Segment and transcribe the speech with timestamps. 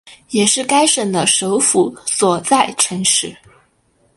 [0.31, 3.37] 也是该省的首府所在城市。